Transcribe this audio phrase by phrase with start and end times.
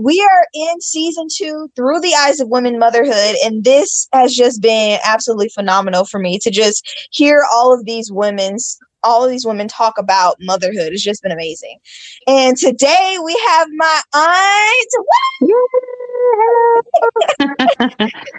[0.00, 4.62] We are in season two through the eyes of women motherhood, and this has just
[4.62, 9.46] been absolutely phenomenal for me to just hear all of these women's all of these
[9.46, 10.92] women talk about motherhood.
[10.92, 11.78] It's just been amazing.
[12.26, 14.90] And today we have my aunt.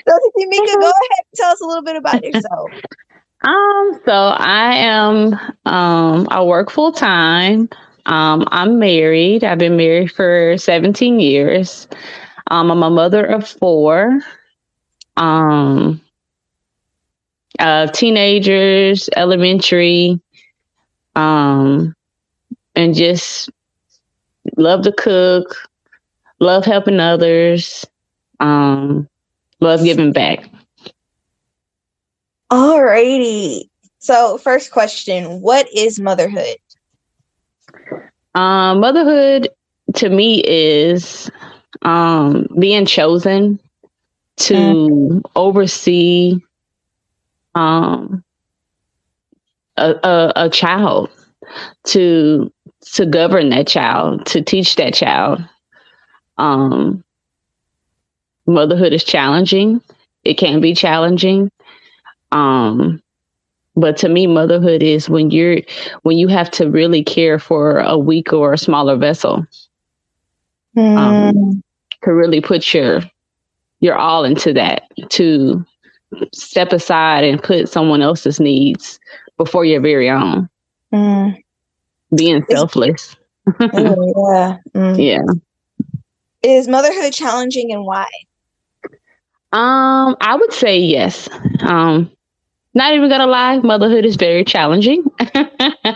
[0.08, 2.72] so, Mika, go ahead and tell us a little bit about yourself.
[3.44, 5.34] Um, so I am
[5.66, 7.70] um I work full time.
[8.06, 9.44] Um, I'm married.
[9.44, 11.88] I've been married for 17 years.
[12.52, 14.20] Um, I'm a mother of four.
[15.18, 16.02] Um,
[17.60, 20.20] uh, teenagers, elementary,
[21.16, 21.96] um,
[22.76, 23.50] and just
[24.58, 25.56] love to cook,
[26.40, 27.86] love helping others,
[28.40, 29.08] um,
[29.62, 30.50] love giving back.
[32.52, 33.70] Alrighty.
[34.00, 36.58] So, first question What is motherhood?
[38.36, 39.50] Um, motherhood
[39.96, 41.32] to me is
[41.82, 43.60] um, being chosen
[44.38, 45.22] to mm.
[45.36, 46.40] oversee
[47.56, 48.24] um,
[49.78, 51.10] a, a, a child,
[51.86, 55.44] to to govern that child, to teach that child.
[56.38, 57.04] Um,
[58.46, 59.82] motherhood is challenging.
[60.24, 61.50] It can be challenging.
[62.32, 63.02] Um,
[63.76, 65.58] but to me motherhood is when you're
[66.04, 69.46] when you have to really care for a weak or a smaller vessel
[70.76, 70.98] mm.
[70.98, 71.62] um,
[72.04, 73.02] to really put your
[73.80, 75.64] your all into that to
[76.34, 79.00] step aside and put someone else's needs
[79.38, 80.50] before your very own
[80.94, 81.44] mm.
[82.16, 83.16] being selfless
[83.60, 83.60] oh,
[84.32, 85.04] yeah mm.
[85.04, 85.22] yeah
[86.42, 88.08] is motherhood challenging and why
[89.52, 91.28] um i would say yes
[91.62, 92.10] um
[92.76, 95.04] not even gonna lie, motherhood is very challenging.
[95.36, 95.96] um,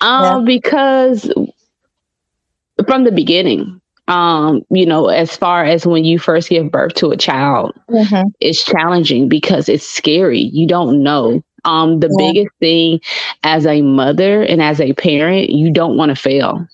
[0.00, 0.42] yeah.
[0.44, 1.30] because
[2.86, 7.10] from the beginning, um, you know, as far as when you first give birth to
[7.10, 8.28] a child, mm-hmm.
[8.40, 10.40] it's challenging because it's scary.
[10.40, 11.42] You don't know.
[11.64, 12.32] Um, the yeah.
[12.32, 13.00] biggest thing
[13.42, 16.66] as a mother and as a parent, you don't want to fail.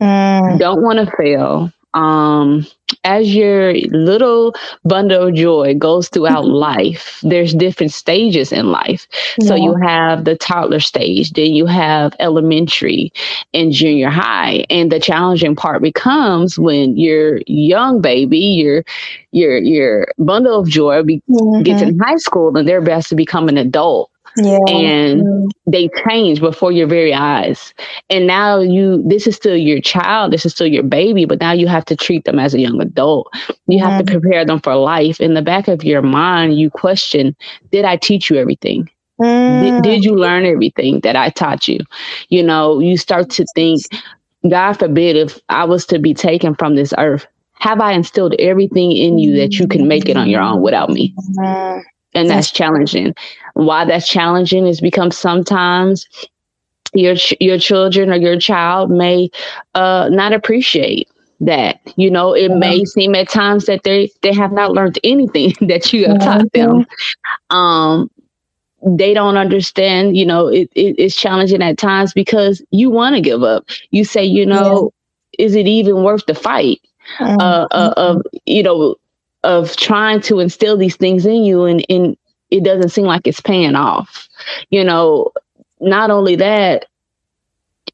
[0.00, 0.58] Mm.
[0.58, 2.66] Don't want to fail um,
[3.04, 9.06] as your little bundle of joy goes throughout life, there's different stages in life.
[9.38, 9.48] Yeah.
[9.48, 13.12] So you have the toddler stage, then you have elementary
[13.54, 14.66] and junior high.
[14.68, 18.84] And the challenging part becomes when your young baby, your
[19.32, 21.62] your your bundle of joy be, mm-hmm.
[21.62, 24.58] gets in high school and they're best to become an adult yeah.
[24.68, 25.50] and mm.
[25.66, 27.74] they change before your very eyes
[28.08, 31.52] and now you this is still your child this is still your baby but now
[31.52, 33.32] you have to treat them as a young adult
[33.66, 34.20] you have to mm-hmm.
[34.20, 37.34] prepare them for life in the back of your mind you question
[37.72, 38.88] did i teach you everything
[39.20, 39.62] mm.
[39.62, 41.78] did, did you learn everything that i taught you
[42.28, 43.82] you know you start to think
[44.48, 48.92] god forbid if i was to be taken from this earth have i instilled everything
[48.92, 51.14] in you that you can make it on your own without me
[52.14, 53.14] and that's challenging.
[53.54, 56.06] Why that's challenging is because sometimes
[56.94, 59.30] your your children or your child may
[59.74, 61.08] uh, not appreciate
[61.40, 61.80] that.
[61.96, 65.92] You know, it may seem at times that they they have not learned anything that
[65.92, 66.86] you have taught them.
[67.50, 68.10] Um,
[68.84, 70.16] they don't understand.
[70.16, 73.68] You know, it, it, it's challenging at times because you want to give up.
[73.90, 74.92] You say, you know,
[75.38, 75.46] yeah.
[75.46, 76.80] is it even worth the fight?
[77.18, 77.40] Mm-hmm.
[77.40, 78.96] Uh, uh, of you know
[79.42, 82.16] of trying to instill these things in you and, and
[82.50, 84.28] it doesn't seem like it's paying off.
[84.70, 85.30] You know,
[85.80, 86.86] not only that,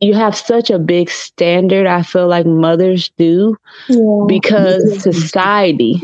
[0.00, 3.56] you have such a big standard, I feel like mothers do,
[3.88, 4.24] yeah.
[4.26, 6.00] because society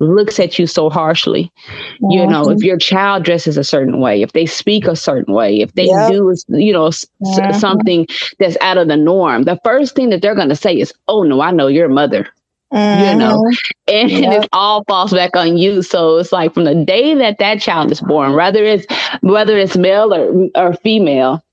[0.00, 1.50] looks at you so harshly.
[1.66, 2.10] Mm-hmm.
[2.10, 5.60] You know, if your child dresses a certain way, if they speak a certain way,
[5.60, 6.10] if they yep.
[6.10, 7.44] do, you know, mm-hmm.
[7.44, 8.06] s- something
[8.38, 11.22] that's out of the norm, the first thing that they're going to say is, "Oh
[11.22, 12.28] no, I know your mother."
[12.74, 13.04] Mm-hmm.
[13.04, 13.46] you know,
[13.88, 14.42] and, yep.
[14.42, 15.82] it all falls back on you.
[15.82, 18.86] So it's like from the day that that child is born, whether it's
[19.20, 21.44] whether it's male or or female,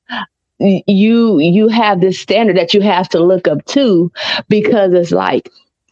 [0.60, 4.12] you you have this standard that you have to look up to
[4.50, 5.50] because it's like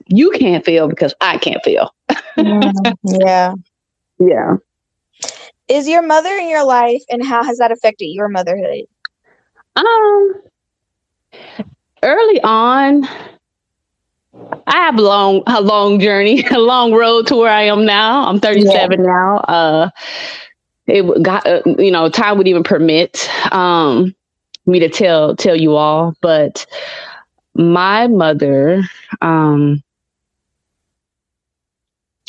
[0.07, 1.93] you can't feel because I can't feel.
[2.35, 3.53] mm, yeah,
[4.17, 4.55] yeah.
[5.67, 8.85] Is your mother in your life, and how has that affected your motherhood?
[9.75, 10.33] Um,
[12.01, 13.07] early on,
[14.67, 18.27] I have a long, a long journey, a long road to where I am now.
[18.27, 19.05] I'm 37 yeah.
[19.05, 19.37] now.
[19.37, 19.89] Uh,
[20.87, 24.15] it got, uh, you know, time would even permit um,
[24.65, 26.65] me to tell tell you all, but
[27.53, 28.83] my mother
[29.21, 29.83] um,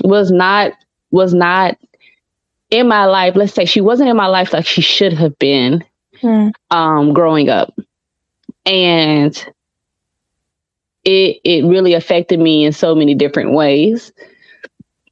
[0.03, 0.73] was not
[1.11, 1.79] was not
[2.71, 3.37] in my life.
[3.37, 5.85] Let's say she wasn't in my life like she should have been
[6.21, 6.49] hmm.
[6.71, 7.75] um, growing up,
[8.67, 9.47] and
[11.05, 14.13] it it really affected me in so many different ways.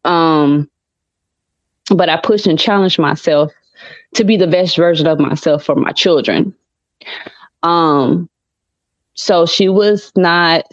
[0.04, 0.70] Um,
[1.90, 3.52] but I pushed and challenged myself
[4.14, 6.54] to be the best version of myself for my children.
[7.62, 8.28] Um,
[9.14, 10.64] so she was not,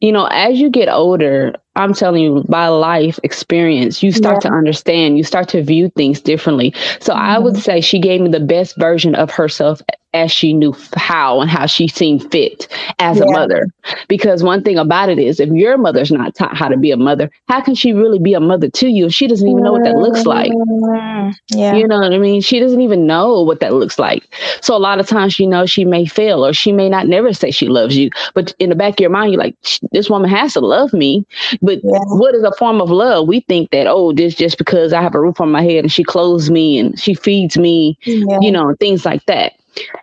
[0.00, 4.50] you know, as you get older, I'm telling you, by life experience, you start yeah.
[4.50, 6.72] to understand, you start to view things differently.
[7.00, 7.22] So mm-hmm.
[7.22, 7.62] I would mm-hmm.
[7.62, 9.80] say she gave me the best version of herself
[10.14, 12.68] as she knew how and how she seemed fit
[13.00, 13.24] as yeah.
[13.24, 13.66] a mother.
[14.06, 16.96] Because one thing about it is, if your mother's not taught how to be a
[16.96, 19.72] mother, how can she really be a mother to you if she doesn't even know
[19.72, 20.52] what that looks like?
[20.52, 21.58] Mm-hmm.
[21.58, 21.74] Yeah.
[21.74, 22.40] You know what I mean?
[22.40, 24.24] She doesn't even know what that looks like.
[24.62, 27.32] So a lot of times, you know, she may fail or she may not never
[27.32, 28.10] say she loves you.
[28.34, 29.56] But in the back of your mind, you're like,
[29.90, 31.26] this woman has to love me.
[31.64, 31.98] But yeah.
[32.06, 33.26] what is a form of love?
[33.26, 35.92] We think that, oh, this just because I have a roof on my head and
[35.92, 38.38] she clothes me and she feeds me, yeah.
[38.40, 39.54] you know, things like that.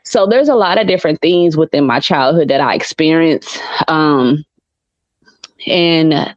[0.04, 3.60] So there's a lot of different things within my childhood that I experienced.
[3.88, 4.44] Um,
[5.68, 6.36] and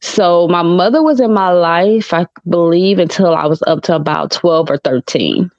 [0.00, 4.30] so my mother was in my life, I believe, until I was up to about
[4.30, 5.50] 12 or 13.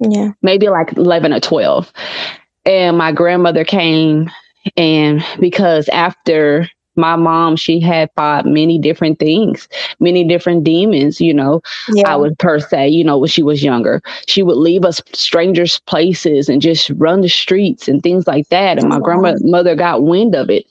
[0.00, 0.30] Yeah.
[0.40, 1.92] Maybe like 11 or 12.
[2.64, 4.30] And my grandmother came,
[4.76, 6.68] and because after
[7.00, 9.68] my mom, she had fought many different things,
[9.98, 12.12] many different demons, you know, yeah.
[12.12, 14.02] I would per se, you know, when she was younger.
[14.26, 18.78] She would leave us strangers' places and just run the streets and things like that.
[18.78, 20.66] And my oh, grandmother got wind of it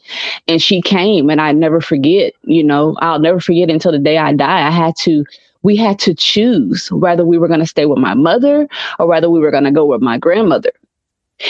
[0.47, 4.17] and she came and I never forget, you know, I'll never forget until the day
[4.17, 4.67] I die.
[4.67, 5.25] I had to
[5.61, 8.67] we had to choose whether we were going to stay with my mother
[8.97, 10.71] or whether we were going to go with my grandmother.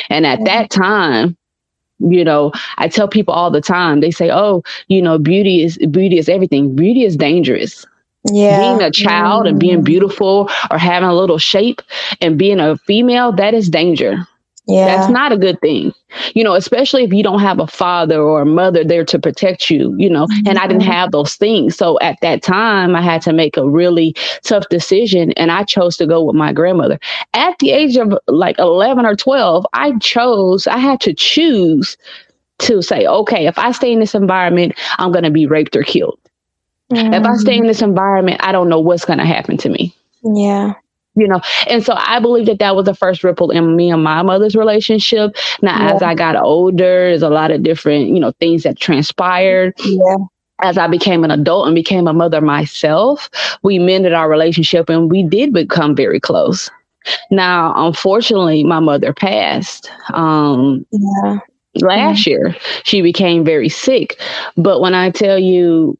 [0.09, 1.37] And at that time,
[1.99, 5.77] you know i tell people all the time they say oh you know beauty is
[5.91, 7.85] beauty is everything beauty is dangerous
[8.31, 9.49] yeah being a child mm.
[9.49, 9.85] and being mm.
[9.85, 11.81] beautiful or having a little shape
[12.21, 14.27] and being a female that is danger
[14.69, 14.85] yeah.
[14.85, 15.93] That's not a good thing.
[16.35, 19.69] You know, especially if you don't have a father or a mother there to protect
[19.71, 20.47] you, you know, mm-hmm.
[20.47, 20.91] and I didn't mm-hmm.
[20.91, 21.75] have those things.
[21.75, 25.97] So at that time, I had to make a really tough decision and I chose
[25.97, 26.99] to go with my grandmother.
[27.33, 31.97] At the age of like 11 or 12, I chose, I had to choose
[32.59, 35.83] to say, okay, if I stay in this environment, I'm going to be raped or
[35.83, 36.19] killed.
[36.91, 37.13] Mm-hmm.
[37.13, 37.67] If I stay in mm-hmm.
[37.69, 39.95] this environment, I don't know what's going to happen to me.
[40.23, 40.73] Yeah
[41.19, 44.03] you know and so i believe that that was the first ripple in me and
[44.03, 45.93] my mother's relationship now yeah.
[45.93, 50.15] as i got older there's a lot of different you know things that transpired yeah
[50.61, 53.29] as I became an adult and became a mother myself,
[53.63, 56.69] we mended our relationship and we did become very close.
[57.31, 59.89] Now, unfortunately, my mother passed.
[60.13, 61.39] Um, yeah.
[61.75, 62.31] Last yeah.
[62.31, 64.19] year, she became very sick.
[64.57, 65.97] But when I tell you,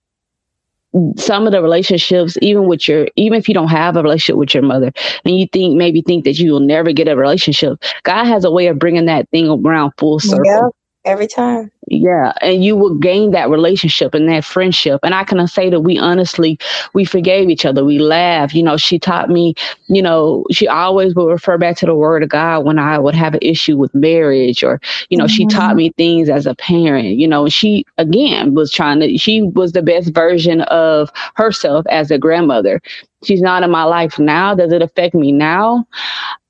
[1.18, 4.54] some of the relationships, even with your, even if you don't have a relationship with
[4.54, 4.92] your mother,
[5.26, 8.52] and you think maybe think that you will never get a relationship, God has a
[8.52, 10.76] way of bringing that thing around full circle.
[11.10, 11.72] Every time.
[11.88, 15.00] Yeah, and you will gain that relationship and that friendship.
[15.02, 16.60] And I can say that we honestly
[16.94, 17.84] we forgave each other.
[17.84, 18.54] We laughed.
[18.54, 19.56] You know, she taught me.
[19.88, 23.16] You know, she always would refer back to the Word of God when I would
[23.16, 25.34] have an issue with marriage, or you know, mm-hmm.
[25.34, 25.78] she taught mm-hmm.
[25.78, 27.18] me things as a parent.
[27.18, 29.18] You know, she again was trying to.
[29.18, 32.84] She was the best version of herself as a grandmother.
[33.24, 34.54] She's not in my life now.
[34.54, 35.88] Does it affect me now?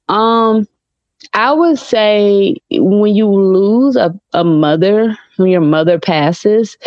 [0.10, 0.68] Um,
[1.34, 6.78] I would say when you lose a, a mother, when your mother passes,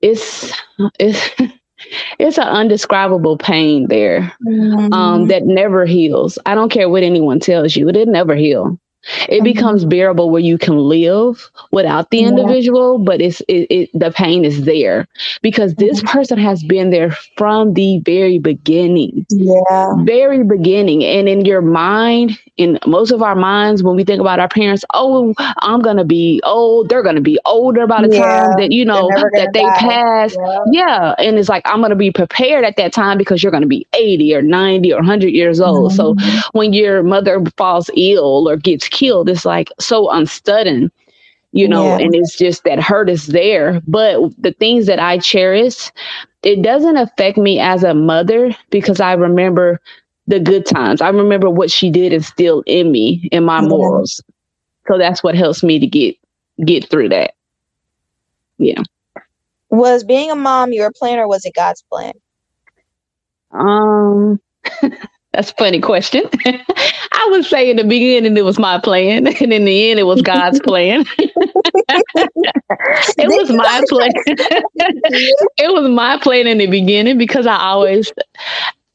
[0.00, 0.52] it's
[0.98, 1.30] it's
[2.18, 4.92] it's an undescribable pain there um, mm-hmm.
[4.92, 6.38] um, that never heals.
[6.46, 9.44] I don't care what anyone tells you; it never heal it mm-hmm.
[9.44, 12.28] becomes bearable where you can live without the yeah.
[12.28, 15.06] individual but it's it, it, the pain is there
[15.42, 16.18] because this mm-hmm.
[16.18, 22.38] person has been there from the very beginning yeah very beginning and in your mind
[22.58, 26.40] in most of our minds when we think about our parents oh i'm gonna be
[26.44, 28.48] old they're gonna be older by the yeah.
[28.48, 29.78] time that you know that they die.
[29.78, 30.58] pass yeah.
[30.70, 31.14] yeah.
[31.18, 34.34] and it's like i'm gonna be prepared at that time because you're gonna be 80
[34.34, 36.18] or 90 or 100 years old mm-hmm.
[36.18, 40.90] so when your mother falls ill or gets killed it's like so unstudding
[41.52, 42.04] you know yeah.
[42.04, 43.80] and it's just that hurt is there.
[43.86, 45.90] But the things that i cherish
[46.42, 49.80] it doesn't affect me as a mother because i remember
[50.30, 51.02] the good times.
[51.02, 53.68] I remember what she did instill in me in my yeah.
[53.68, 54.22] morals.
[54.86, 56.16] So that's what helps me to get
[56.64, 57.34] get through that.
[58.58, 58.82] Yeah.
[59.70, 62.12] Was being a mom your plan or was it god's plan?
[63.50, 64.40] Um
[65.32, 66.24] That's a funny question.
[67.12, 70.04] I would say in the beginning it was my plan, and in the end it
[70.04, 71.04] was God's plan.
[71.18, 71.30] it
[73.18, 74.10] was my plan.
[75.58, 78.12] it was my plan in the beginning because I always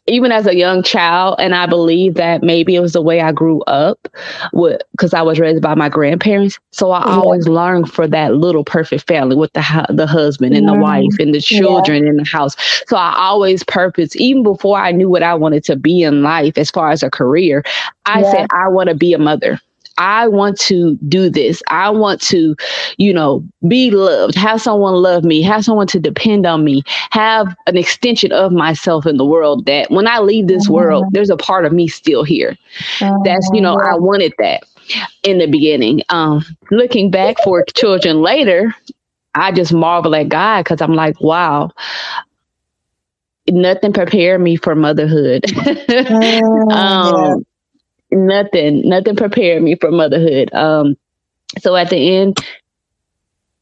[0.08, 3.32] even as a young child, and I believe that maybe it was the way I
[3.32, 4.08] grew up
[4.52, 6.60] because I was raised by my grandparents.
[6.72, 7.16] So I yeah.
[7.16, 11.34] always longed for that little perfect family with the the husband and the wife and
[11.34, 12.10] the children yeah.
[12.10, 12.56] in the house.
[12.88, 16.58] So I always purpose, even before I knew what I wanted to be in life
[16.58, 17.64] as far as a career,
[18.06, 18.32] I yeah.
[18.32, 19.60] said I want to be a mother.
[19.98, 21.62] I want to do this.
[21.68, 22.56] I want to,
[22.98, 27.56] you know, be loved, have someone love me, have someone to depend on me, have
[27.68, 31.14] an extension of myself in the world that when I leave this world, mm-hmm.
[31.14, 32.58] there's a part of me still here.
[33.00, 34.06] That's, you know, I mm-hmm.
[34.06, 34.64] wanted that
[35.24, 36.02] in the beginning.
[36.10, 38.76] Um, looking back for children later,
[39.34, 41.72] I just marvel at God because I'm like, wow,
[43.50, 45.44] nothing prepared me for motherhood.
[45.96, 47.46] Mm, um,
[48.12, 50.54] nothing, nothing prepared me for motherhood.
[50.54, 50.96] Um,
[51.60, 52.38] so at the end,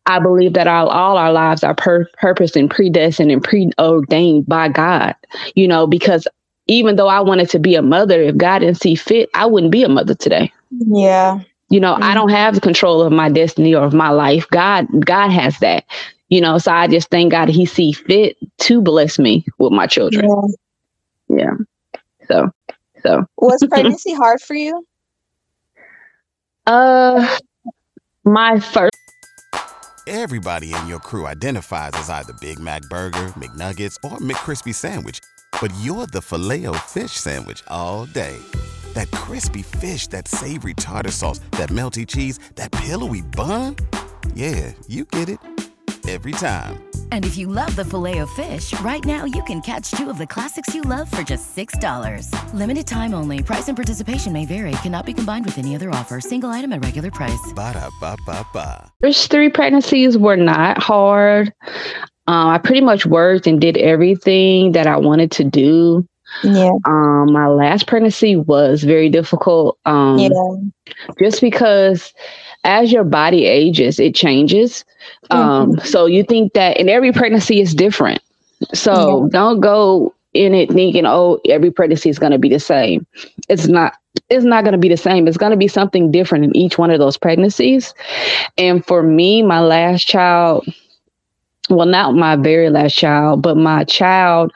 [0.06, 4.70] I believe that all, all our lives are pur- purposed and predestined and preordained by
[4.70, 5.16] God,
[5.56, 6.28] you know, because
[6.68, 9.72] even though I wanted to be a mother, if God didn't see fit, I wouldn't
[9.72, 10.52] be a mother today.
[10.72, 11.40] Yeah.
[11.70, 12.04] You know, mm-hmm.
[12.04, 14.48] I don't have the control of my destiny or of my life.
[14.50, 15.86] God, God has that.
[16.30, 19.88] You know, so I just thank God he see fit to bless me with my
[19.88, 20.30] children.
[21.30, 21.38] Yeah.
[21.38, 21.54] yeah.
[22.28, 22.52] So
[23.06, 24.86] so was pregnancy hard for you?
[26.66, 27.38] Uh
[28.24, 28.92] my first
[30.06, 35.20] Everybody in your crew identifies as either Big Mac burger, McNuggets, or McCrispy sandwich,
[35.62, 38.38] but you're the filet fish sandwich all day.
[38.94, 43.78] That crispy fish, that savory tartar sauce, that melty cheese, that pillowy bun?
[44.36, 45.40] Yeah, you get it
[46.10, 46.84] every time.
[47.12, 50.74] And if you love the Filet-O-Fish, right now you can catch two of the classics
[50.74, 52.54] you love for just $6.
[52.54, 53.44] Limited time only.
[53.44, 54.72] Price and participation may vary.
[54.82, 56.20] Cannot be combined with any other offer.
[56.20, 57.54] Single item at regular price.
[57.56, 58.92] Ba da ba ba ba.
[59.02, 61.54] First three pregnancies were not hard.
[62.28, 66.08] Um, I pretty much worked and did everything that I wanted to do.
[66.44, 66.72] Yeah.
[66.86, 69.78] Um, my last pregnancy was very difficult.
[69.86, 70.30] Um, yeah.
[71.20, 72.14] Just because
[72.64, 74.86] as your body ages, it changes.
[75.30, 75.86] Um, mm-hmm.
[75.86, 78.22] So you think that, and every pregnancy is different.
[78.74, 79.30] So yeah.
[79.32, 83.06] don't go in it thinking, oh, every pregnancy is going to be the same.
[83.50, 83.96] It's not.
[84.30, 85.28] It's not going to be the same.
[85.28, 87.94] It's going to be something different in each one of those pregnancies.
[88.58, 90.68] And for me, my last child,
[91.70, 94.54] well, not my very last child, but my child,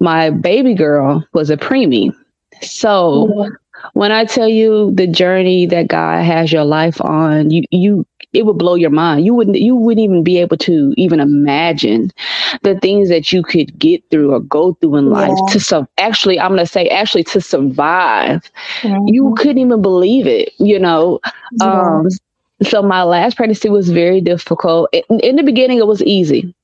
[0.00, 2.14] my baby girl was a preemie.
[2.62, 3.54] So mm-hmm
[3.92, 8.44] when I tell you the journey that God has your life on, you you it
[8.44, 9.24] would blow your mind.
[9.24, 12.10] You wouldn't you wouldn't even be able to even imagine
[12.62, 15.52] the things that you could get through or go through in life yeah.
[15.52, 18.50] to so actually I'm gonna say actually to survive.
[18.80, 19.14] Mm-hmm.
[19.14, 21.20] You couldn't even believe it, you know.
[21.52, 22.00] Yeah.
[22.00, 22.08] Um
[22.62, 24.88] so my last pregnancy was very difficult.
[24.92, 26.54] In, in the beginning it was easy.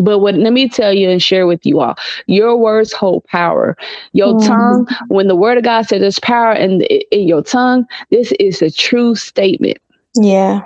[0.00, 3.76] But what let me tell you and share with you all, your words hold power.
[4.12, 4.46] Your mm.
[4.46, 8.62] tongue, when the word of God says there's power in, in your tongue, this is
[8.62, 9.78] a true statement.
[10.16, 10.62] Yeah.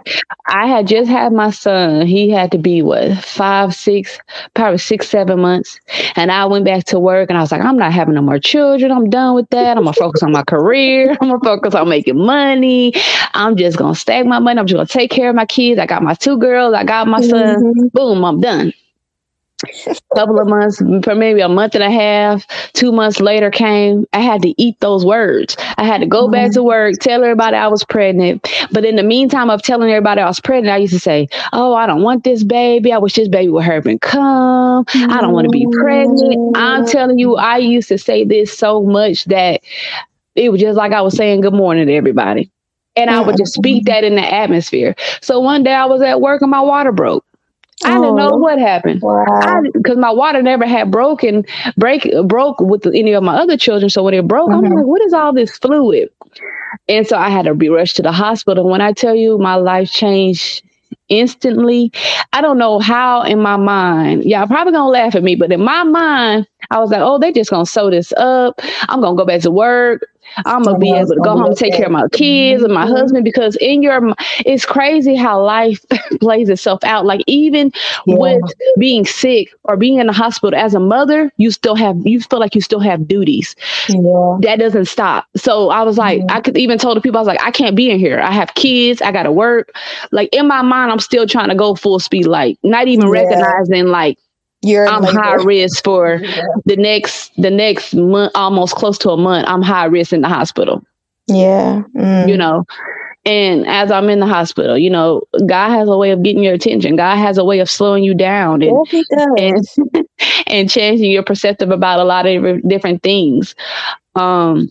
[0.46, 2.06] I had just had my son.
[2.06, 4.18] He had to be what, five, six,
[4.52, 5.80] probably six, seven months.
[6.16, 8.38] And I went back to work and I was like, I'm not having no more
[8.38, 8.92] children.
[8.92, 9.78] I'm done with that.
[9.78, 11.12] I'm gonna focus on my career.
[11.20, 12.92] I'm gonna focus on making money.
[13.32, 14.60] I'm just gonna stack my money.
[14.60, 15.80] I'm just gonna take care of my kids.
[15.80, 17.56] I got my two girls, I got my son.
[17.56, 17.86] Mm-hmm.
[17.88, 18.74] Boom, I'm done
[20.14, 24.20] couple of months for maybe a month and a half two months later came i
[24.20, 26.32] had to eat those words i had to go mm-hmm.
[26.32, 30.20] back to work tell everybody i was pregnant but in the meantime of telling everybody
[30.20, 33.14] i was pregnant i used to say oh i don't want this baby i wish
[33.14, 35.10] this baby would hurry and come mm-hmm.
[35.10, 38.82] i don't want to be pregnant i'm telling you i used to say this so
[38.82, 39.60] much that
[40.36, 42.50] it was just like i was saying good morning to everybody
[42.96, 44.96] and I would just speak that in the atmosphere.
[45.20, 47.24] So one day I was at work and my water broke.
[47.84, 50.00] I didn't know what happened because wow.
[50.00, 51.44] my water never had broken
[51.76, 53.90] break broke with any of my other children.
[53.90, 54.66] So when it broke, mm-hmm.
[54.66, 56.10] I'm like, what is all this fluid?
[56.88, 58.68] And so I had to be rushed to the hospital.
[58.68, 60.62] When I tell you my life changed
[61.08, 61.92] instantly,
[62.32, 65.62] I don't know how in my mind, y'all probably gonna laugh at me, but in
[65.62, 68.60] my mind, I was like, oh, they just gonna sew this up.
[68.88, 70.06] I'm gonna go back to work.
[70.44, 72.84] I'm gonna be able to go home and take care of my kids and my
[72.84, 72.94] mm-hmm.
[72.94, 75.84] husband because in your it's crazy how life
[76.20, 77.06] plays itself out.
[77.06, 77.72] Like even
[78.06, 78.16] yeah.
[78.16, 78.42] with
[78.78, 82.40] being sick or being in the hospital as a mother, you still have you feel
[82.40, 83.56] like you still have duties.
[83.88, 84.38] Yeah.
[84.42, 85.26] That doesn't stop.
[85.36, 87.76] So I was like, I could even told the people I was like, I can't
[87.76, 88.20] be in here.
[88.20, 89.02] I have kids.
[89.02, 89.74] I gotta work.
[90.12, 92.26] Like in my mind, I'm still trying to go full speed.
[92.26, 94.18] Like not even recognizing like
[94.62, 96.42] you're I'm high risk for yeah.
[96.64, 99.46] the next the next month, almost close to a month.
[99.48, 100.84] I'm high risk in the hospital.
[101.26, 102.28] Yeah, mm.
[102.28, 102.64] you know,
[103.24, 106.54] And as I'm in the hospital, you know, God has a way of getting your
[106.54, 106.96] attention.
[106.96, 108.86] God has a way of slowing you down and
[109.36, 109.66] and,
[110.46, 113.54] and, changing your perceptive about a lot of different things.
[114.14, 114.70] Um,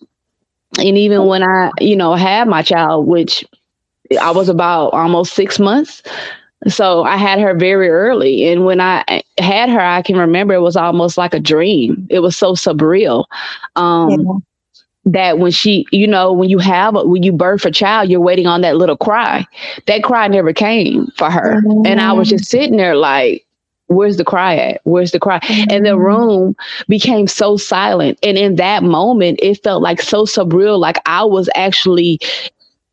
[0.79, 3.46] and even when I, you know, had my child, which
[4.20, 6.01] I was about almost six months.
[6.67, 8.48] So I had her very early.
[8.48, 12.08] And when I had her, I can remember it was almost like a dream.
[12.10, 13.25] It was so surreal.
[13.75, 14.34] Um, yeah.
[15.06, 18.46] That when she, you know, when you have, when you birth a child, you're waiting
[18.46, 19.48] on that little cry.
[19.86, 21.62] That cry never came for her.
[21.62, 21.86] Mm-hmm.
[21.86, 23.46] And I was just sitting there like,
[23.88, 24.82] where's the cry at?
[24.84, 25.39] Where's the cry?
[25.39, 25.72] Mm-hmm.
[25.72, 26.03] And the mm-hmm.
[26.03, 26.56] room
[26.89, 28.20] became so silent.
[28.22, 32.20] And in that moment, it felt like so surreal, like I was actually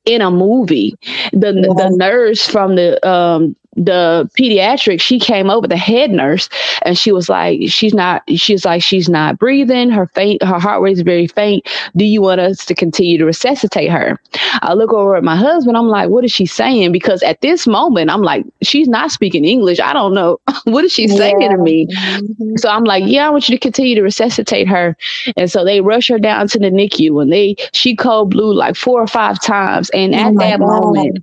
[0.05, 0.95] in a movie.
[1.33, 1.89] The yeah.
[1.89, 6.49] the nurse from the um the pediatric, she came over, the head nurse,
[6.83, 9.90] and she was like, she's not, she's like, she's not breathing.
[9.90, 11.66] Her faint, her heart rate is very faint.
[11.97, 14.19] Do you want us to continue to resuscitate her?
[14.62, 15.76] I look over at my husband.
[15.76, 16.93] I'm like, what is she saying?
[16.93, 19.81] Because at this moment, I'm like, she's not speaking English.
[19.81, 20.40] I don't know.
[20.64, 21.49] what is she saying yeah.
[21.49, 21.87] to me?
[21.87, 22.57] Mm-hmm.
[22.57, 24.97] So I'm like, yeah, I want you to continue to resuscitate her.
[25.37, 28.76] And so they rush her down to the NICU and they, she cold blue like
[28.76, 29.90] four or five times.
[29.90, 30.66] And oh at that God.
[30.66, 31.19] moment,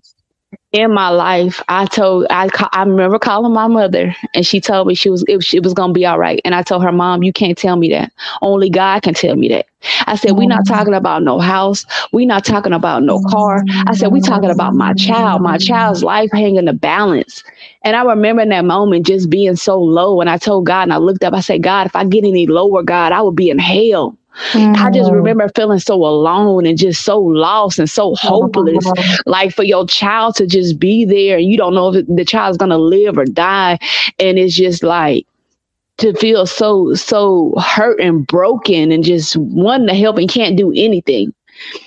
[0.74, 4.96] in my life, I told I I remember calling my mother, and she told me
[4.96, 6.40] she was it, it was gonna be all right.
[6.46, 8.12] And I told her, Mom, you can't tell me that.
[8.42, 9.68] Only God can tell me that.
[10.08, 11.86] I said, we're not talking about no house.
[12.13, 13.66] We're not talking about no car.
[13.88, 17.44] I said, we're talking about my child, my child's life hanging the balance.
[17.84, 20.22] And I remember in that moment just being so low.
[20.22, 22.46] And I told God, and I looked up, I said, God, if I get any
[22.48, 24.18] lower, God, I would be in hell.
[24.54, 24.82] Mm-hmm.
[24.82, 25.18] I just mm-hmm.
[25.18, 28.86] remember feeling so alone and just so lost and so hopeless.
[28.86, 29.30] Mm-hmm.
[29.30, 32.58] Like for your child to just be there and you don't know if the child's
[32.58, 33.78] gonna live or die.
[34.20, 35.28] And it's just like
[35.98, 40.72] to feel so so hurt and broken and just wanting to help and can't do
[40.76, 41.34] anything.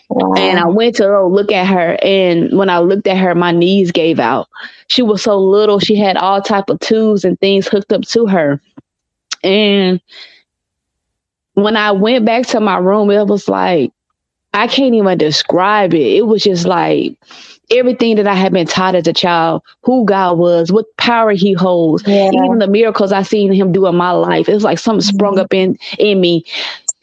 [0.08, 0.34] Wow.
[0.34, 3.90] And I went to look at her, and when I looked at her, my knees
[3.90, 4.48] gave out.
[4.86, 8.26] She was so little; she had all type of tubes and things hooked up to
[8.26, 8.60] her,
[9.42, 10.00] and
[11.54, 13.92] when I went back to my room, it was like,
[14.52, 16.16] I can't even describe it.
[16.16, 17.18] It was just like
[17.70, 21.52] everything that I had been taught as a child, who God was, what power he
[21.52, 22.30] holds, yeah.
[22.32, 24.48] even the miracles I seen him do in my life.
[24.48, 25.40] It was like something sprung mm-hmm.
[25.40, 26.44] up in in me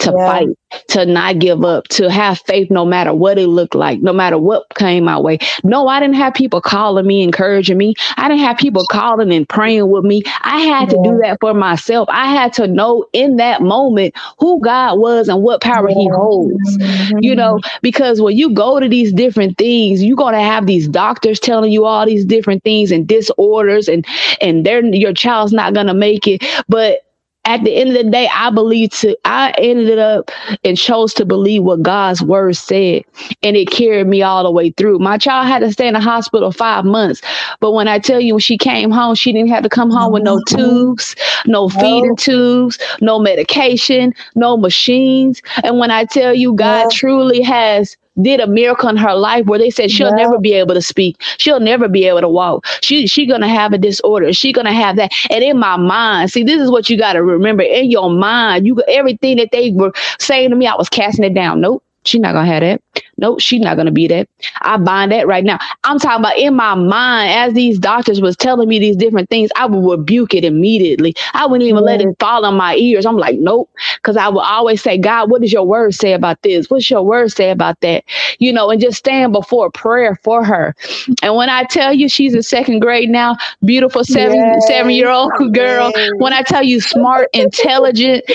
[0.02, 0.32] to yeah.
[0.32, 0.48] fight,
[0.90, 4.38] to not give up, to have faith no matter what it looked like, no matter
[4.38, 5.38] what came my way.
[5.64, 7.94] No, I didn't have people calling me, encouraging me.
[8.18, 10.24] I didn't have people calling and praying with me.
[10.42, 10.98] I had yeah.
[10.98, 12.10] to do that for myself.
[12.12, 15.96] I had to know in that moment who God was and what power yeah.
[16.00, 16.78] he holds.
[16.78, 17.20] Mm-hmm.
[17.22, 20.88] You know, because when you go to these different things, you're going to have these
[20.88, 24.06] doctors telling you all these different things and disorders and
[24.40, 26.44] and they're your child's not going to make it.
[26.68, 27.06] But
[27.46, 30.30] at the end of the day, I believe to I ended up
[30.64, 33.04] and chose to believe what God's word said,
[33.42, 35.00] and it carried me all the way through.
[35.00, 37.22] My child had to stay in the hospital five months,
[37.60, 40.14] but when I tell you when she came home, she didn't have to come home
[40.14, 40.56] with no mm-hmm.
[40.56, 45.42] tubes, no feeding tubes, no medication, no machines.
[45.64, 49.60] And when I tell you, God truly has did a miracle in her life where
[49.60, 50.16] they said she'll yeah.
[50.24, 51.22] never be able to speak.
[51.38, 52.66] She'll never be able to walk.
[52.82, 54.34] She she gonna have a disorder.
[54.34, 55.12] She gonna have that.
[55.30, 57.64] And in my mind, see, this is what you gotta remember.
[57.64, 61.26] In your mind, you got everything that they were saying to me, I was casting
[61.26, 61.62] it down.
[61.62, 61.84] Nope.
[62.04, 62.82] She's not gonna have that.
[63.18, 64.28] Nope, she's not gonna be that.
[64.62, 65.60] I bind that right now.
[65.84, 69.52] I'm talking about in my mind, as these doctors was telling me these different things,
[69.56, 71.14] I would rebuke it immediately.
[71.34, 73.06] I wouldn't even let it fall on my ears.
[73.06, 76.42] I'm like, nope, because I would always say, God, what does your word say about
[76.42, 76.70] this?
[76.70, 78.04] What's your word say about that?
[78.40, 80.76] You know, and just stand before prayer for her.
[81.22, 85.32] And when I tell you she's in second grade now, beautiful seven seven year old
[85.54, 85.92] girl.
[86.18, 88.26] When I tell you smart, intelligent,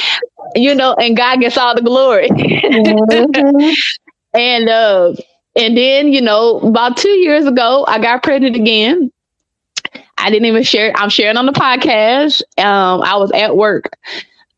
[0.55, 2.29] you know, and God gets all the glory.
[2.29, 3.71] Mm-hmm.
[4.35, 5.15] and uh,
[5.57, 9.13] and then you know, about two years ago, I got pregnant again.
[10.19, 10.93] I didn't even share.
[10.97, 12.43] I'm sharing on the podcast.
[12.59, 13.91] Um, I was at work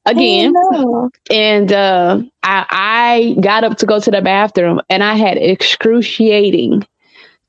[0.07, 1.11] again, oh, no.
[1.31, 6.87] and uh, I, I got up to go to the bathroom, and I had excruciating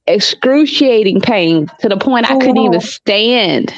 [0.09, 2.79] excruciating pain to the point I couldn't even oh.
[2.79, 3.73] stand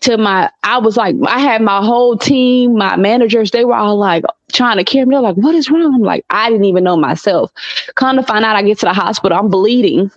[0.00, 3.96] to my I was like I had my whole team, my managers, they were all
[3.96, 5.14] like trying to carry me.
[5.14, 5.94] They're like, what is wrong?
[5.94, 7.52] I'm like, I didn't even know myself.
[7.94, 10.10] Come to find out I get to the hospital, I'm bleeding.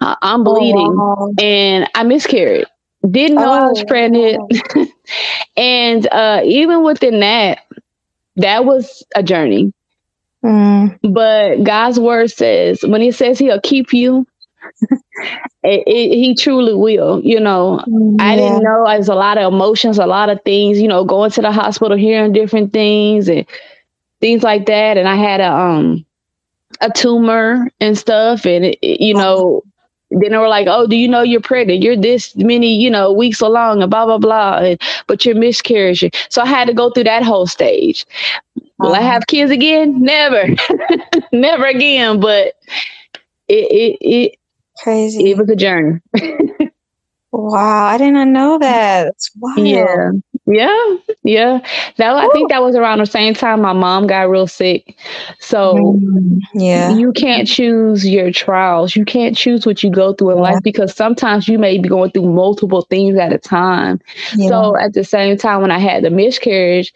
[0.00, 1.32] Uh, I'm oh, bleeding oh, wow.
[1.38, 2.66] and I miscarried.
[3.08, 4.40] Didn't know oh, I was pregnant.
[4.74, 4.86] Wow.
[5.56, 7.64] and uh, even within that,
[8.36, 9.72] that was a journey.
[10.44, 10.98] Mm.
[11.02, 14.26] But God's word says, when He says He'll keep you,
[15.62, 17.20] it, it, he truly will.
[17.22, 18.16] You know, yeah.
[18.18, 20.80] I didn't know there's a lot of emotions, a lot of things.
[20.80, 23.46] You know, going to the hospital, hearing different things and
[24.20, 24.96] things like that.
[24.96, 26.04] And I had a um
[26.80, 29.62] a tumor and stuff, and it, you know,
[30.10, 31.82] then they were like, "Oh, do you know you're pregnant?
[31.82, 36.14] You're this many, you know, weeks along, and blah blah blah, and, but you're miscarriaging."
[36.30, 38.06] So I had to go through that whole stage.
[38.78, 40.00] Will I have kids again?
[40.02, 40.46] Never,
[41.32, 42.20] never again.
[42.20, 42.54] But
[43.48, 44.38] it it it
[44.82, 45.32] crazy.
[45.32, 46.00] A journey.
[47.32, 49.04] wow, I did not know that.
[49.04, 49.66] That's wild.
[49.66, 50.10] Yeah,
[50.46, 51.58] yeah, yeah.
[51.96, 54.96] That I think that was around the same time my mom got real sick.
[55.38, 58.96] So mm, yeah, you can't choose your trials.
[58.96, 60.42] You can't choose what you go through in yeah.
[60.42, 64.00] life because sometimes you may be going through multiple things at a time.
[64.34, 64.48] Yeah.
[64.48, 66.92] So at the same time, when I had the miscarriage,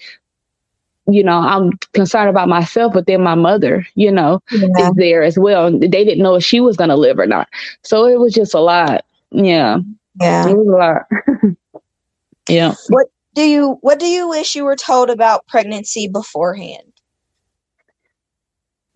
[1.06, 4.88] you know, I'm concerned about myself, but then my mother, you know, yeah.
[4.88, 5.70] is there as well.
[5.76, 7.48] They didn't know if she was going to live or not.
[7.82, 9.04] So it was just a lot.
[9.30, 9.78] Yeah.
[10.20, 10.48] Yeah.
[10.48, 11.46] It was a lot.
[12.48, 12.74] yeah.
[12.88, 16.92] What do you what do you wish you were told about pregnancy beforehand?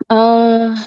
[0.09, 0.85] Uh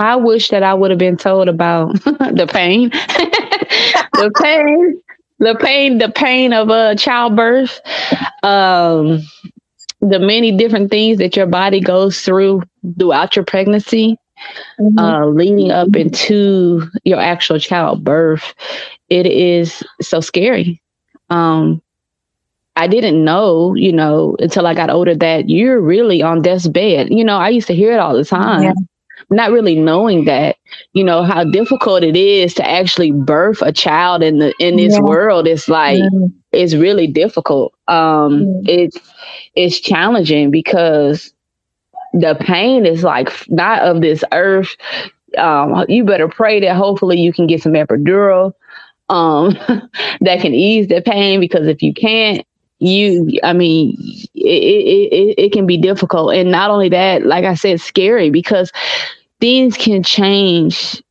[0.00, 2.90] I wish that I would have been told about the pain.
[4.12, 5.00] the pain,
[5.38, 7.80] the pain, the pain of a uh, childbirth.
[8.42, 9.22] Um
[10.00, 12.62] the many different things that your body goes through
[13.00, 14.16] throughout your pregnancy,
[14.78, 14.96] mm-hmm.
[14.96, 18.54] uh, leading up into your actual childbirth.
[19.08, 20.80] It is so scary
[21.30, 21.82] um,
[22.76, 27.08] I didn't know, you know, until I got older that you're really on death's bed.
[27.10, 28.62] You know, I used to hear it all the time.
[28.62, 28.72] Yeah.
[29.30, 30.56] Not really knowing that,
[30.92, 34.94] you know, how difficult it is to actually birth a child in the in this
[34.94, 35.00] yeah.
[35.00, 35.46] world.
[35.46, 36.26] It's like yeah.
[36.52, 37.74] it's really difficult.
[37.88, 38.98] Um it's
[39.54, 41.32] it's challenging because
[42.12, 44.76] the pain is like not of this earth.
[45.36, 48.54] Um, you better pray that hopefully you can get some epidural
[49.08, 49.50] um,
[50.20, 52.46] that can ease the pain because if you can't,
[52.78, 53.96] you, I mean,
[54.44, 56.34] it, it, it, it can be difficult.
[56.34, 58.72] And not only that, like I said, scary because
[59.40, 61.02] things can change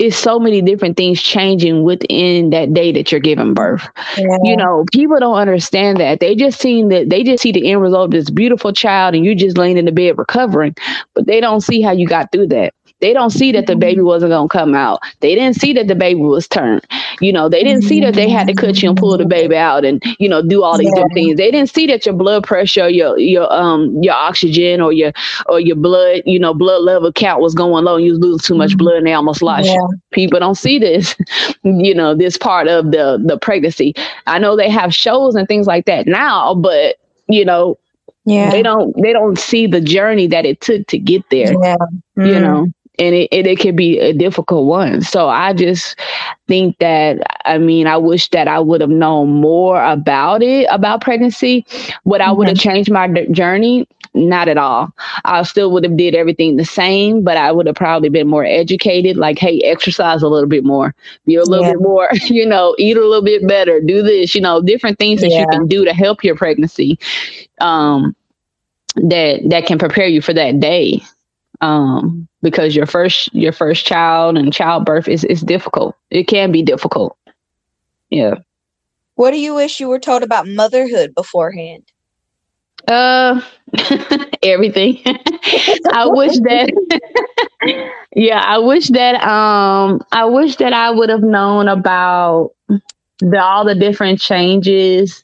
[0.00, 3.86] it's so many different things changing within that day that you're giving birth.
[4.16, 4.38] Yeah.
[4.42, 6.20] You know, people don't understand that.
[6.20, 9.26] They just see that they just see the end result of this beautiful child and
[9.26, 10.74] you just laying in the bed recovering,
[11.14, 12.72] but they don't see how you got through that.
[13.00, 14.06] They don't see that the baby mm-hmm.
[14.06, 15.00] wasn't going to come out.
[15.20, 16.86] They didn't see that the baby was turned.
[17.20, 19.56] You know, they didn't see that they had to cut you and pull the baby
[19.56, 20.94] out and, you know, do all these yeah.
[20.94, 21.36] different things.
[21.36, 25.12] They didn't see that your blood pressure, your your um your oxygen or your
[25.46, 28.38] or your blood, you know, blood level count was going low and you was losing
[28.38, 28.78] too much mm-hmm.
[28.78, 29.74] blood and they almost lost yeah.
[29.74, 30.00] you.
[30.12, 31.16] People don't see this,
[31.62, 33.94] you know, this part of the the pregnancy.
[34.26, 36.96] I know they have shows and things like that now, but
[37.28, 37.78] you know,
[38.26, 41.76] yeah they don't they don't see the journey that it took to get there yeah.
[42.18, 42.28] Mm.
[42.28, 42.66] you know
[43.00, 45.00] and it, it, it could be a difficult one.
[45.00, 45.98] So I just
[46.46, 51.00] think that, I mean, I wish that I would have known more about it, about
[51.00, 51.64] pregnancy.
[52.04, 53.88] Would I would have changed my d- journey?
[54.12, 54.92] Not at all.
[55.24, 58.44] I still would have did everything the same, but I would have probably been more
[58.44, 59.16] educated.
[59.16, 61.72] Like, hey, exercise a little bit more, be a little yeah.
[61.72, 65.22] bit more, you know, eat a little bit better, do this, you know, different things
[65.22, 65.40] that yeah.
[65.40, 66.98] you can do to help your pregnancy.
[67.60, 68.14] Um,
[68.96, 71.00] that that can prepare you for that day
[71.60, 75.96] um, because your first your first child and childbirth is is difficult.
[76.10, 77.16] It can be difficult.
[78.10, 78.36] Yeah.
[79.14, 81.84] What do you wish you were told about motherhood beforehand?
[82.88, 83.40] Uh,
[84.42, 85.00] everything.
[85.92, 86.72] I wish that.
[88.16, 89.22] yeah, I wish that.
[89.22, 92.52] Um, I wish that I would have known about
[93.18, 95.22] the all the different changes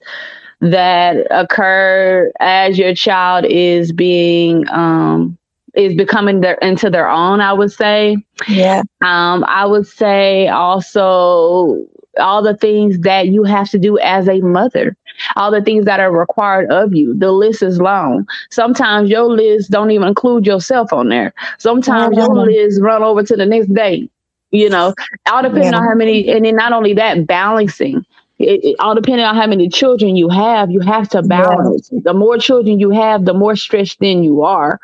[0.60, 5.38] that occur as your child is being um
[5.76, 8.16] is becoming their into their own i would say
[8.48, 11.84] yeah um i would say also
[12.18, 14.96] all the things that you have to do as a mother
[15.36, 19.70] all the things that are required of you the list is long sometimes your list
[19.70, 24.08] don't even include yourself on there sometimes your list run over to the next day
[24.50, 24.94] you know
[25.30, 25.78] all depending yeah.
[25.78, 28.04] on how many and then not only that balancing
[28.38, 31.88] it, it, all depending on how many children you have, you have to balance.
[31.90, 32.00] Yeah.
[32.04, 34.78] The more children you have, the more stressed in you are.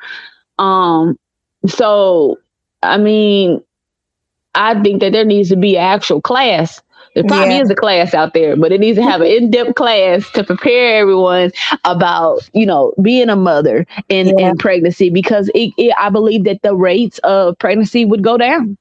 [0.58, 1.18] Um,
[1.66, 2.38] so
[2.82, 3.62] I mean,
[4.54, 6.82] I think that there needs to be an actual class.
[7.14, 7.62] There probably yeah.
[7.62, 11.00] is a class out there, but it needs to have an in-depth class to prepare
[11.00, 11.52] everyone
[11.84, 14.48] about, you know, being a mother and, yeah.
[14.48, 18.78] and pregnancy because it, it, I believe that the rates of pregnancy would go down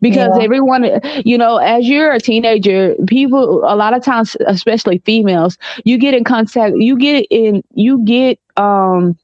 [0.00, 0.42] because yeah.
[0.42, 5.98] everyone you know as you're a teenager people a lot of times especially females you
[5.98, 9.18] get in contact you get in you get um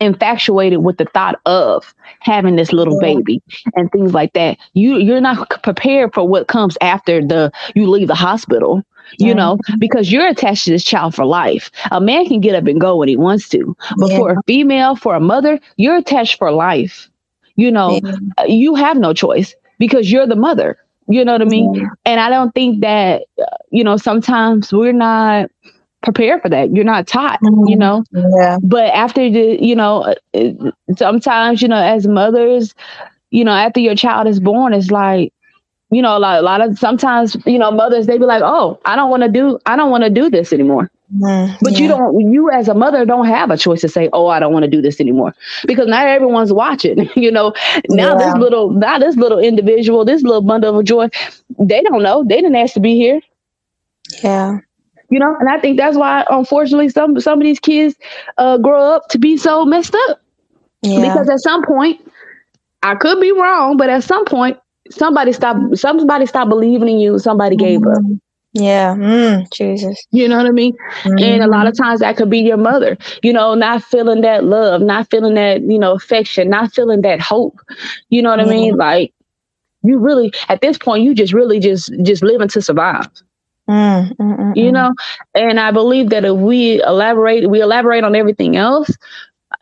[0.00, 3.14] infatuated with the thought of having this little yeah.
[3.14, 3.42] baby
[3.74, 8.08] and things like that you you're not prepared for what comes after the you leave
[8.08, 8.82] the hospital
[9.18, 12.66] you know because you're attached to this child for life a man can get up
[12.66, 14.16] and go when he wants to but yeah.
[14.18, 17.08] for a female for a mother you're attached for life
[17.54, 18.44] you know yeah.
[18.46, 20.78] you have no choice because you're the mother.
[21.08, 21.74] You know what I mean?
[21.74, 21.94] Mm-hmm.
[22.04, 23.24] And I don't think that,
[23.70, 25.50] you know, sometimes we're not
[26.02, 26.74] prepared for that.
[26.74, 27.68] You're not taught, mm-hmm.
[27.68, 28.04] you know?
[28.12, 28.58] Yeah.
[28.62, 32.74] But after the, you know, uh, sometimes, you know, as mothers,
[33.30, 35.32] you know, after your child is born, it's like,
[35.90, 38.80] you know, a lot, a lot of sometimes, you know, mothers, they be like, oh,
[38.84, 40.90] I don't want to do, I don't want to do this anymore.
[41.14, 41.78] Mm, but yeah.
[41.78, 44.52] you don't, you as a mother don't have a choice to say, oh, I don't
[44.52, 47.08] want to do this anymore because not everyone's watching.
[47.16, 47.54] you know,
[47.88, 48.26] now yeah.
[48.26, 51.08] this little, now this little individual, this little bundle of joy,
[51.60, 52.24] they don't know.
[52.24, 53.20] They didn't ask to be here.
[54.22, 54.58] Yeah.
[55.10, 57.96] You know, and I think that's why, unfortunately, some some of these kids
[58.38, 60.20] uh, grow up to be so messed up.
[60.82, 61.00] Yeah.
[61.00, 62.00] Because at some point,
[62.82, 64.58] I could be wrong, but at some point,
[64.90, 65.78] somebody stopped.
[65.78, 67.18] Somebody stopped believing in you.
[67.18, 68.14] Somebody gave mm-hmm.
[68.14, 68.20] up.
[68.52, 70.02] Yeah, mm, Jesus.
[70.12, 70.74] You know what I mean?
[71.02, 71.18] Mm-hmm.
[71.18, 74.44] And a lot of times that could be your mother, you know, not feeling that
[74.44, 77.60] love, not feeling that, you know, affection, not feeling that hope.
[78.08, 78.76] You know what I mean?
[78.76, 79.12] Like
[79.82, 83.08] you really at this point you just really just just living to survive.
[83.68, 84.72] Mm, mm, mm, you mm.
[84.72, 84.94] know,
[85.34, 88.90] and I believe that if we elaborate, we elaborate on everything else.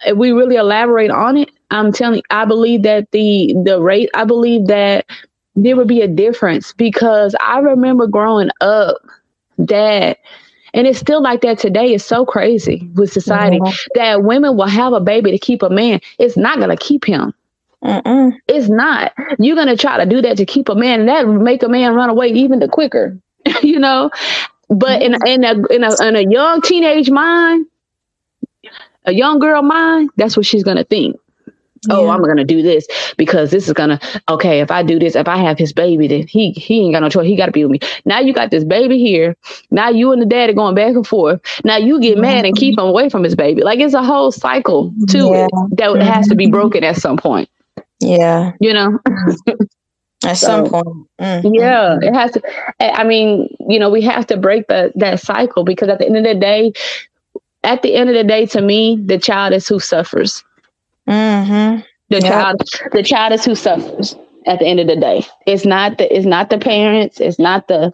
[0.05, 4.11] If we really elaborate on it, I'm telling you, I believe that the the rate,
[4.15, 5.07] I believe that
[5.57, 8.97] there would be a difference because I remember growing up
[9.59, 10.19] that
[10.75, 11.95] and it's still like that today.
[11.95, 13.89] It's so crazy with society mm-hmm.
[13.95, 16.01] that women will have a baby to keep a man.
[16.19, 17.33] It's not going to keep him.
[17.85, 18.33] Mm-mm.
[18.49, 19.13] It's not.
[19.39, 21.69] You're going to try to do that to keep a man, and that make a
[21.69, 23.17] man run away even the quicker,
[23.63, 24.11] you know?
[24.69, 27.67] But in, in, a, in, a, in a young teenage mind,
[29.05, 31.17] a young girl mind, that's what she's to think
[31.91, 34.61] oh, I'm gonna do this because this is gonna okay.
[34.61, 37.09] If I do this, if I have his baby, then he he ain't got no
[37.09, 37.27] choice.
[37.27, 37.89] He got to be with me.
[38.05, 39.37] Now you got this baby here.
[39.71, 41.41] Now you and the daddy going back and forth.
[41.65, 43.63] Now you get mad and keep him away from his baby.
[43.63, 45.47] Like it's a whole cycle to yeah.
[45.47, 46.03] it that mm-hmm.
[46.03, 47.49] has to be broken at some point.
[48.01, 48.99] Yeah, you know.
[50.25, 51.55] At so, some point, mm-hmm.
[51.55, 52.43] yeah, it has to.
[52.81, 56.17] I mean, you know, we have to break the that cycle because at the end
[56.17, 56.73] of the day,
[57.63, 60.45] at the end of the day, to me, the child is who suffers.
[61.09, 61.81] Mm-hmm.
[62.11, 62.23] The yep.
[62.23, 65.25] child, the child is who suffers at the end of the day.
[65.47, 67.21] It's not the it's not the parents.
[67.21, 67.93] It's not the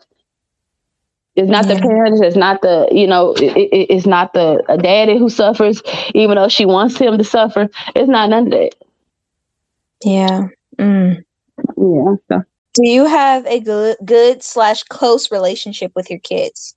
[1.36, 1.74] it's not yeah.
[1.74, 2.20] the parents.
[2.20, 3.32] It's not the you know.
[3.34, 5.82] It, it, it's not the daddy who suffers,
[6.14, 7.68] even though she wants him to suffer.
[7.94, 8.74] It's not none of that.
[10.04, 10.48] Yeah.
[10.78, 11.24] Mm.
[11.76, 12.16] Yeah.
[12.30, 12.42] So.
[12.74, 16.76] Do you have a good good slash close relationship with your kids?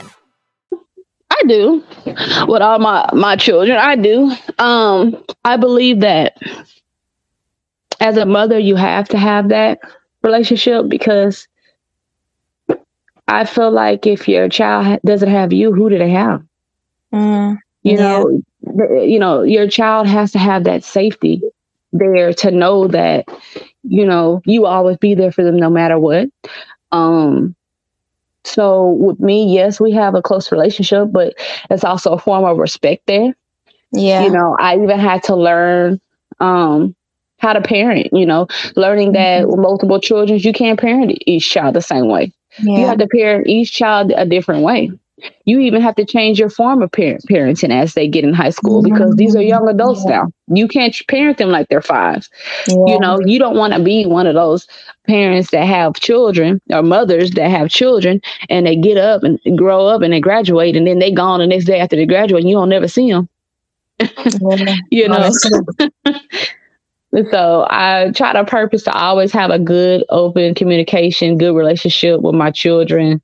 [1.41, 1.83] I do.
[2.47, 4.31] With all my, my children, I do.
[4.59, 6.37] Um, I believe that
[7.99, 9.79] as a mother, you have to have that
[10.23, 11.47] relationship because
[13.27, 16.43] I feel like if your child doesn't have you, who do they have?
[17.13, 18.23] Mm, you yeah.
[18.23, 18.41] know,
[19.03, 21.41] you know, your child has to have that safety
[21.91, 23.25] there to know that,
[23.83, 26.29] you know, you always be there for them no matter what.
[26.91, 27.55] Um,
[28.43, 31.35] so with me, yes, we have a close relationship, but
[31.69, 33.35] it's also a form of respect there.
[33.91, 34.23] Yeah.
[34.23, 35.99] You know, I even had to learn
[36.39, 36.95] um
[37.39, 39.51] how to parent, you know, learning that mm-hmm.
[39.51, 42.31] with multiple children, you can't parent each child the same way.
[42.59, 42.79] Yeah.
[42.79, 44.91] You have to parent each child a different way
[45.45, 48.49] you even have to change your form of parent parenting as they get in high
[48.49, 48.93] school mm-hmm.
[48.93, 50.17] because these are young adults yeah.
[50.17, 50.33] now.
[50.53, 52.27] You can't parent them like they're five.
[52.67, 52.75] Yeah.
[52.87, 54.67] You know, you don't want to be one of those
[55.07, 59.87] parents that have children or mothers that have children and they get up and grow
[59.87, 62.49] up and they graduate and then they gone the next day after they graduate and
[62.49, 63.29] you don't never see them.
[63.99, 64.75] Yeah.
[64.91, 65.29] you know.
[67.31, 72.35] so I try to purpose to always have a good open communication, good relationship with
[72.35, 73.21] my children.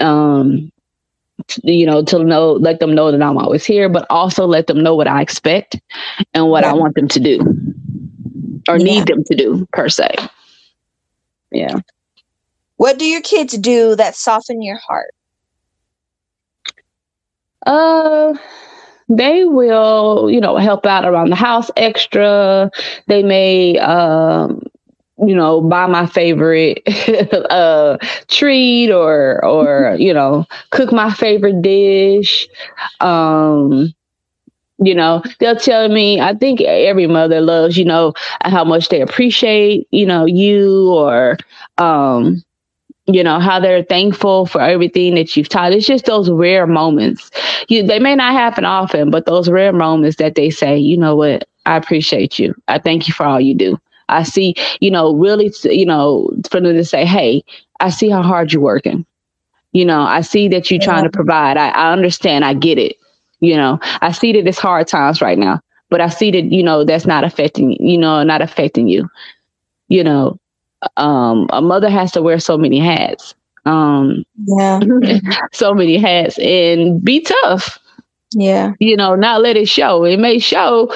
[0.00, 0.70] Um,
[1.62, 4.82] you know, to know, let them know that I'm always here, but also let them
[4.82, 5.80] know what I expect
[6.34, 6.70] and what yeah.
[6.70, 7.40] I want them to do
[8.68, 8.84] or yeah.
[8.84, 10.14] need them to do per se.
[11.50, 11.76] Yeah.
[12.76, 15.14] What do your kids do that soften your heart?
[17.64, 18.34] Uh,
[19.08, 22.70] they will, you know, help out around the house extra.
[23.06, 24.62] They may, um,
[25.18, 26.82] you know, buy my favorite
[27.50, 27.96] uh,
[28.28, 32.48] treat or or you know, cook my favorite dish.
[33.00, 33.92] Um,
[34.78, 39.00] You know, they'll tell me, I think every mother loves, you know, how much they
[39.00, 41.38] appreciate, you know, you or,
[41.78, 42.42] um,
[43.06, 45.72] you know how they're thankful for everything that you've taught.
[45.72, 47.30] It's just those rare moments.
[47.68, 51.16] You they may not happen often but those rare moments that they say you know
[51.16, 51.48] what?
[51.66, 52.54] I appreciate you.
[52.68, 56.60] I thank you for all you do i see you know really you know for
[56.60, 57.42] them to say hey
[57.80, 59.04] i see how hard you're working
[59.72, 60.86] you know i see that you're yeah.
[60.86, 62.96] trying to provide I, I understand i get it
[63.40, 66.62] you know i see that it's hard times right now but i see that you
[66.62, 69.08] know that's not affecting you know not affecting you
[69.88, 70.38] you know
[70.96, 73.34] um, a mother has to wear so many hats.
[73.64, 74.80] Um, yeah.
[75.52, 77.78] so many hats and be tough.
[78.32, 78.72] Yeah.
[78.78, 80.04] You know, not let it show.
[80.04, 80.92] It may show,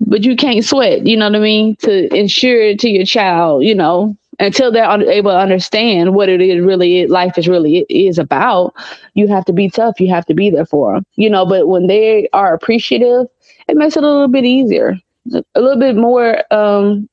[0.00, 1.76] but you can't sweat, you know what I mean?
[1.76, 6.64] To ensure to your child, you know, until they're able to understand what it is
[6.64, 8.74] really life is really is about,
[9.14, 10.00] you have to be tough.
[10.00, 11.44] You have to be there for them, you know.
[11.44, 13.26] But when they are appreciative,
[13.68, 14.96] it makes it a little bit easier,
[15.34, 17.08] a little bit more um,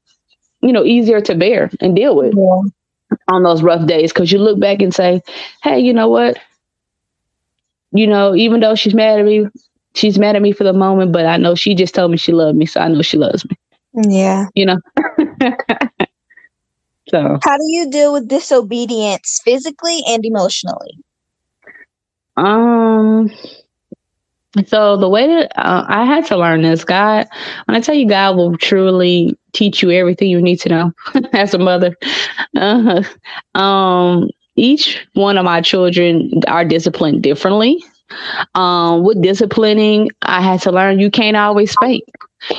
[0.62, 2.62] you know, easier to bear and deal with yeah.
[3.30, 4.12] on those rough days.
[4.12, 5.22] Cause you look back and say,
[5.64, 6.40] Hey, you know what?
[7.92, 9.48] You know, even though she's mad at me,
[9.96, 12.32] she's mad at me for the moment, but I know she just told me she
[12.32, 12.66] loved me.
[12.66, 13.58] So I know she loves me.
[13.94, 14.46] Yeah.
[14.54, 14.78] You know?
[17.10, 21.00] so how do you deal with disobedience physically and emotionally?
[22.38, 23.32] Um,
[24.68, 27.28] so the way that uh, I had to learn this, God,
[27.66, 30.92] when I tell you, God will truly teach you everything you need to know
[31.34, 31.96] as a mother.
[32.56, 33.04] Uh,
[33.54, 37.84] um, each one of my children are disciplined differently.
[38.56, 42.04] Um, with disciplining, I had to learn you can't always spank.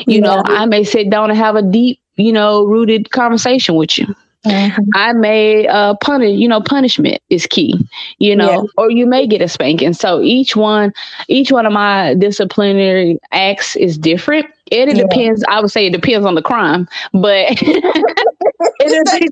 [0.06, 0.20] You yeah.
[0.20, 4.14] know, I may sit down and have a deep, you know, rooted conversation with you.
[4.46, 4.82] Mm-hmm.
[4.94, 7.74] I may uh, punish, you know, punishment is key,
[8.18, 8.68] you know, yeah.
[8.76, 9.92] or you may get a spanking.
[9.92, 10.92] So each one,
[11.28, 14.46] each one of my disciplinary acts is different.
[14.70, 15.02] It, it yeah.
[15.04, 15.44] depends.
[15.48, 19.30] I would say it depends on the crime, but it, depends,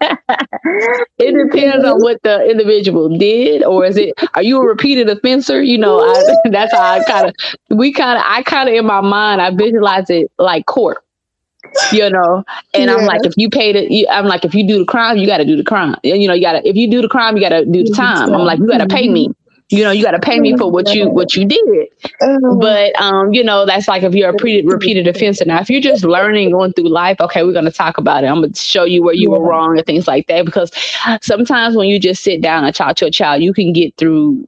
[1.18, 4.14] it depends on what the individual did, or is it?
[4.34, 5.62] Are you a repeated offender?
[5.62, 7.34] You know, I, that's how I kind of,
[7.76, 11.04] we kind of, I kind of in my mind, I visualize it like court
[11.92, 12.94] you know and yeah.
[12.94, 15.38] i'm like if you paid it i'm like if you do the crime you got
[15.38, 17.42] to do the crime you know you got to if you do the crime you
[17.42, 19.37] got to do the time i'm like you got to pay me mm-hmm.
[19.70, 21.88] You know you got to pay me for what you what you did
[22.20, 22.54] uh-huh.
[22.54, 25.80] but um you know that's like if you're a pre- repeated offender now if you're
[25.80, 28.60] just learning going through life okay we're going to talk about it i'm going to
[28.60, 30.72] show you where you were wrong and things like that because
[31.20, 34.46] sometimes when you just sit down and talk to a child you can get through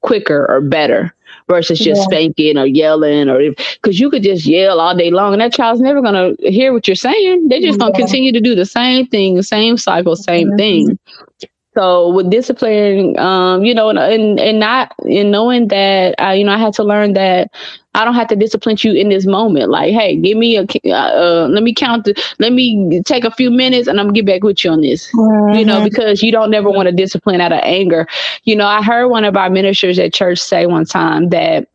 [0.00, 1.14] quicker or better
[1.48, 2.04] versus just yeah.
[2.04, 3.40] spanking or yelling or
[3.74, 6.72] because you could just yell all day long and that child's never going to hear
[6.72, 7.48] what you're saying.
[7.48, 10.56] They're just going to continue to do the same thing, the same cycle, same mm-hmm.
[10.56, 10.98] thing.
[11.74, 16.44] So with discipline, um, you know, and, and and not in knowing that, I, you
[16.44, 17.50] know, I had to learn that
[17.94, 19.70] I don't have to discipline you in this moment.
[19.70, 23.30] Like, hey, give me a, uh, uh, let me count, the, let me take a
[23.30, 25.10] few minutes, and I'm gonna get back with you on this.
[25.12, 25.58] Mm-hmm.
[25.58, 25.84] You know, mm-hmm.
[25.84, 28.06] because you don't never want to discipline out of anger.
[28.44, 31.68] You know, I heard one of our ministers at church say one time that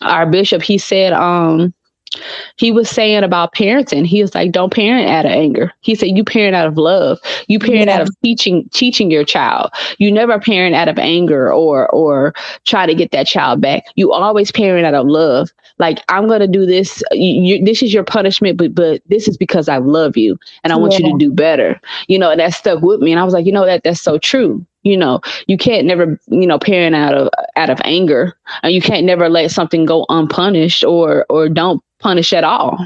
[0.00, 1.74] our bishop he said, um,
[2.56, 4.06] he was saying about parenting.
[4.06, 5.72] He was like don't parent out of anger.
[5.80, 7.18] He said you parent out of love.
[7.48, 7.96] You parent yeah.
[7.96, 9.70] out of teaching teaching your child.
[9.98, 13.84] You never parent out of anger or or try to get that child back.
[13.96, 15.50] You always parent out of love.
[15.78, 17.02] Like i'm going to do this.
[17.12, 20.72] You, you, this is your punishment but but this is because i love you and
[20.72, 21.06] i want yeah.
[21.06, 21.80] you to do better.
[22.08, 24.00] You know and that stuck with me and i was like you know that that's
[24.00, 24.64] so true.
[24.82, 28.80] You know you can't never you know parent out of out of anger and you
[28.80, 32.78] can't never let something go unpunished or or don't punish at all.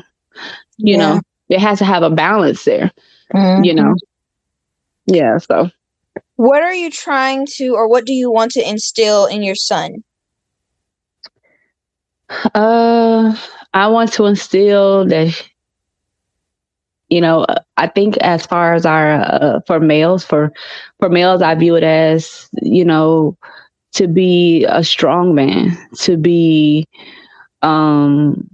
[0.78, 0.98] You yeah.
[0.98, 2.90] know, it has to have a balance there.
[3.34, 3.64] Mm-hmm.
[3.64, 3.94] You know.
[5.06, 5.70] Yeah, so
[6.36, 10.02] what are you trying to or what do you want to instill in your son?
[12.54, 13.36] Uh
[13.74, 15.40] I want to instill that
[17.12, 17.44] you know
[17.76, 20.50] i think as far as our uh, for males for
[20.98, 23.36] for males i view it as you know
[23.92, 26.86] to be a strong man to be
[27.60, 28.48] um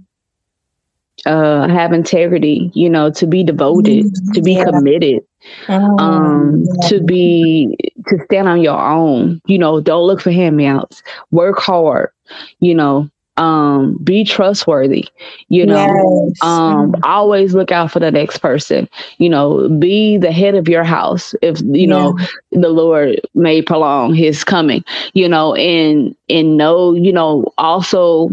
[1.29, 4.31] uh have integrity you know to be devoted mm-hmm.
[4.31, 4.65] to be yeah.
[4.65, 5.23] committed
[5.69, 6.87] oh, um yeah.
[6.87, 7.77] to be
[8.07, 12.09] to stand on your own you know don't look for handouts work hard
[12.59, 15.07] you know um be trustworthy
[15.47, 16.37] you know yes.
[16.41, 17.03] um mm-hmm.
[17.03, 21.35] always look out for the next person you know be the head of your house
[21.41, 21.85] if you yeah.
[21.85, 22.17] know
[22.51, 28.29] the lord may prolong his coming you know and and know you know also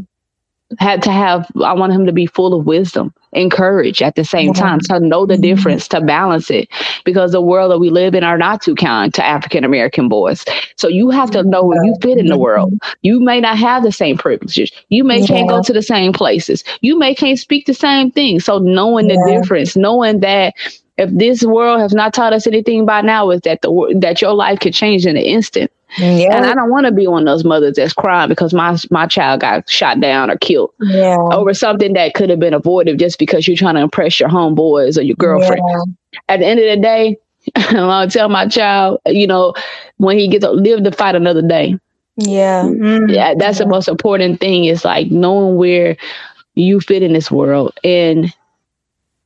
[0.79, 4.25] had to have i want him to be full of wisdom and courage at the
[4.25, 4.63] same mm-hmm.
[4.63, 5.43] time to know the mm-hmm.
[5.43, 6.69] difference to balance it.
[7.05, 10.45] Because the world that we live in are not too kind to african american boys.
[10.77, 12.73] So you have to know where you fit in the world.
[13.03, 14.73] You may not have the same privileges.
[14.89, 15.27] You may yeah.
[15.27, 16.65] can't go to the same places.
[16.81, 18.41] You may can't speak the same thing.
[18.41, 19.17] So knowing yeah.
[19.17, 20.55] the difference knowing that
[20.97, 24.33] if this world has not taught us anything by now is that the that your
[24.33, 26.37] life could change in an instant yeah.
[26.37, 29.07] And I don't want to be one of those mothers that's crying because my my
[29.07, 31.17] child got shot down or killed yeah.
[31.33, 34.99] over something that could have been avoided just because you're trying to impress your homeboys
[34.99, 35.63] or your girlfriend.
[35.69, 36.21] Yeah.
[36.29, 37.19] At the end of the day,
[37.57, 39.55] I'll tell my child, you know,
[39.99, 41.79] when he gets to live to fight another day.
[42.17, 42.65] Yeah.
[42.65, 43.11] Mm-hmm.
[43.11, 45.97] Yeah, that's the most important thing is like knowing where
[46.55, 48.35] you fit in this world and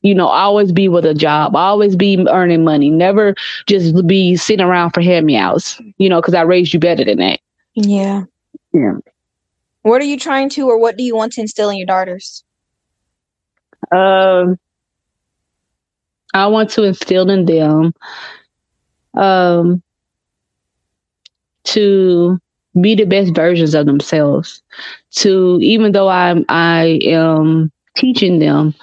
[0.01, 3.35] you know, always be with a job, always be earning money, never
[3.67, 7.05] just be sitting around for hand me outs, you know, because I raised you better
[7.05, 7.39] than that.
[7.75, 8.23] Yeah.
[8.73, 8.93] Yeah.
[9.83, 12.43] What are you trying to, or what do you want to instill in your daughters?
[13.91, 14.57] Um,
[16.33, 17.93] I want to instill in them,
[19.15, 19.81] um,
[21.63, 22.39] to
[22.79, 24.61] be the best versions of themselves.
[25.11, 28.73] To even though I'm, I am teaching them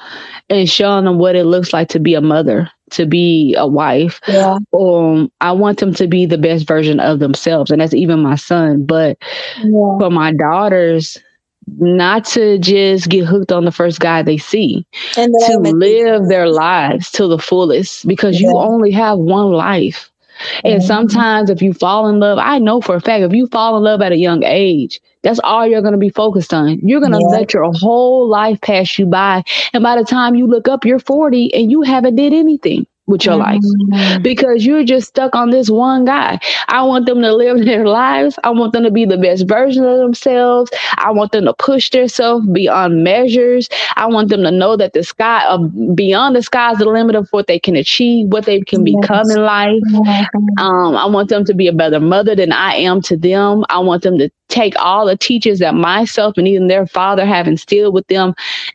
[0.51, 4.21] and showing them what it looks like to be a mother, to be a wife.
[4.29, 4.59] Yeah.
[4.73, 8.37] Um, I want them to be the best version of themselves, and that's even my
[8.37, 8.85] son.
[8.85, 9.19] But
[9.59, 9.99] yeah.
[9.99, 11.19] for my daughters,
[11.77, 14.87] not to just get hooked on the first guy they see,
[15.17, 18.49] and to live their lives to the fullest, because yeah.
[18.49, 20.11] you only have one life.
[20.65, 20.87] And mm-hmm.
[20.87, 23.83] sometimes if you fall in love, I know for a fact if you fall in
[23.83, 26.79] love at a young age, that's all you're going to be focused on.
[26.81, 27.27] You're going to yeah.
[27.27, 29.45] let your whole life pass you by.
[29.75, 33.25] And by the time you look up, you're 40 and you haven't did anything with
[33.25, 33.93] your mm-hmm.
[33.93, 36.39] life because you're just stuck on this one guy.
[36.69, 38.39] I want them to live their lives.
[38.45, 40.71] I want them to be the best version of themselves.
[40.99, 43.69] I want them to push themselves beyond measures.
[43.97, 47.17] I want them to know that the sky uh, beyond the sky is the limit
[47.17, 49.01] of what they can achieve, what they can yes.
[49.01, 49.83] become in life.
[50.59, 53.65] Um, I want them to be a better mother than I am to them.
[53.71, 57.49] I want them to take all the teachers that myself and even their father have
[57.49, 58.35] instilled with them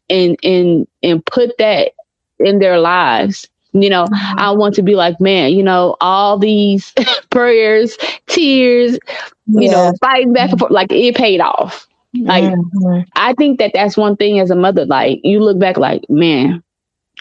[0.09, 1.91] and and and put that
[2.39, 4.39] in their lives you know, mm-hmm.
[4.39, 6.93] I want to be like, man, you know, all these
[7.30, 7.97] prayers,
[8.28, 8.93] tears,
[9.47, 9.71] you yeah.
[9.71, 11.88] know, fighting back and forth, like it paid off.
[12.15, 13.01] Like, mm-hmm.
[13.15, 14.86] I think that that's one thing as a mother.
[14.86, 16.63] Like, you look back, like, man,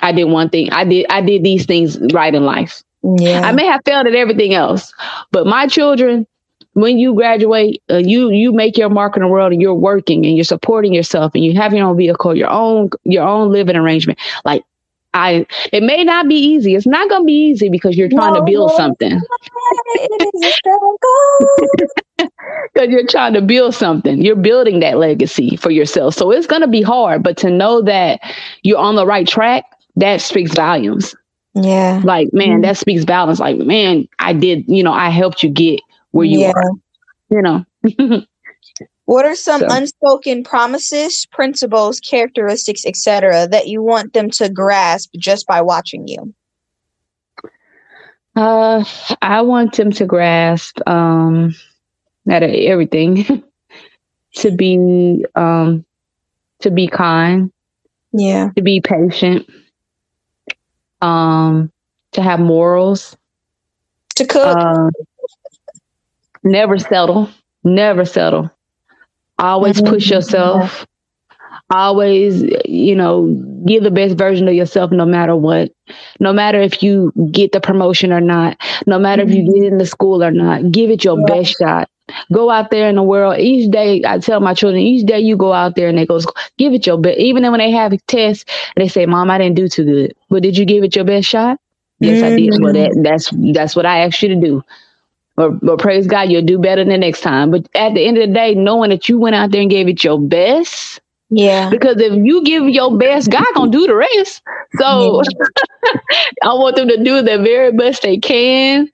[0.03, 0.71] I did one thing.
[0.71, 1.07] I did.
[1.09, 2.83] I did these things right in life.
[3.19, 3.41] Yeah.
[3.41, 4.93] I may have failed at everything else,
[5.33, 6.27] but my children,
[6.75, 10.25] when you graduate, uh, you you make your mark in the world, and you're working,
[10.27, 13.77] and you're supporting yourself, and you have your own vehicle, your own your own living
[13.77, 14.19] arrangement.
[14.45, 14.63] Like
[15.15, 16.75] I it may not be easy.
[16.75, 19.21] It's not gonna be easy because you're trying no, to build something.
[22.73, 24.23] Because you're trying to build something.
[24.23, 26.15] You're building that legacy for yourself.
[26.15, 28.21] So it's gonna be hard, but to know that
[28.63, 29.65] you're on the right track,
[29.97, 31.15] that speaks volumes.
[31.55, 32.01] Yeah.
[32.03, 32.61] Like, man, mm-hmm.
[32.63, 33.41] that speaks volumes.
[33.41, 35.81] Like, man, I did, you know, I helped you get
[36.13, 36.53] where you yeah.
[36.55, 36.71] are.
[37.31, 37.65] You know.
[39.07, 39.67] What are some so.
[39.71, 46.33] unspoken promises, principles, characteristics, etc., that you want them to grasp just by watching you?
[48.37, 48.85] Uh,
[49.21, 51.55] I want them to grasp um,
[52.27, 53.43] that everything
[54.37, 55.85] to be um,
[56.61, 57.53] to be kind,
[58.13, 59.51] yeah, to be patient,
[61.03, 61.73] um,
[62.13, 63.17] to have morals,
[64.15, 64.91] to cook, uh,
[66.45, 67.29] never settle,
[67.65, 68.51] never settle
[69.39, 69.93] Always mm-hmm.
[69.93, 70.87] push yourself.
[71.71, 73.29] Always, you know,
[73.67, 75.73] give the best version of yourself no matter what.
[76.21, 79.33] No matter if you get the promotion or not, no matter mm-hmm.
[79.33, 81.27] if you get in the school or not, give it your yeah.
[81.27, 81.89] best shot.
[82.33, 83.39] Go out there in the world.
[83.39, 86.21] Each day, I tell my children, each day you go out there and they go,
[86.59, 87.19] give it your best.
[87.19, 88.45] Even when they have tests,
[88.77, 90.15] they say, Mom, I didn't do too good.
[90.29, 91.59] But did you give it your best shot?
[92.01, 92.35] Yes, mm-hmm.
[92.35, 92.63] I did.
[92.63, 94.63] Well, that, that's that's what I asked you to do.
[95.35, 97.51] But, but praise God, you'll do better the next time.
[97.51, 99.89] But at the end of the day, knowing that you went out there and gave
[99.89, 101.01] it your best.
[101.31, 101.71] Yeah.
[101.71, 104.43] Because if you give your best, God gonna do the rest.
[104.79, 105.23] So.
[106.43, 108.91] I want them to do the very best they can.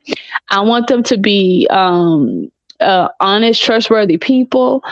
[0.50, 4.82] I want them to be um, uh, honest, trustworthy people.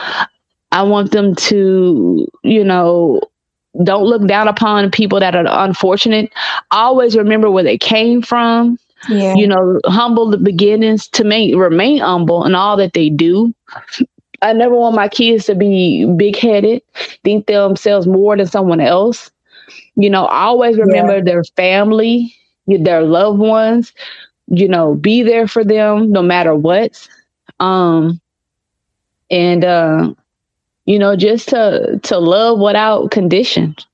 [0.71, 3.21] I want them to, you know,
[3.83, 6.31] don't look down upon people that are unfortunate.
[6.71, 8.77] Always remember where they came from
[9.09, 9.35] yeah.
[9.35, 13.53] you know, humble the beginnings to make remain humble in all that they do.
[14.41, 16.83] I never want my kids to be big headed,
[17.23, 19.31] think themselves more than someone else.
[19.95, 21.23] You know, always remember yeah.
[21.23, 22.33] their family,
[22.67, 23.93] their loved ones,
[24.47, 27.07] you know, be there for them no matter what.
[27.59, 28.21] Um,
[29.31, 30.13] and uh,
[30.85, 33.86] you know, just to to love without conditions.